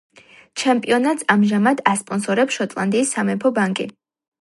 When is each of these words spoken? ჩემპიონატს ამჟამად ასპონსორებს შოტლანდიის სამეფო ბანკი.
ჩემპიონატს 0.61 1.27
ამჟამად 1.35 1.85
ასპონსორებს 1.93 2.59
შოტლანდიის 2.61 3.17
სამეფო 3.19 3.57
ბანკი. 3.61 3.91